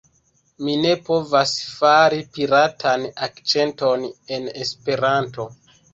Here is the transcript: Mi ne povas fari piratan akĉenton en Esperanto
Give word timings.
Mi 0.67 0.77
ne 0.85 0.93
povas 1.09 1.51
fari 1.73 2.21
piratan 2.37 3.05
akĉenton 3.27 4.09
en 4.39 4.53
Esperanto 4.67 5.47